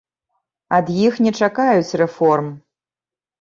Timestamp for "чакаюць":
1.41-1.97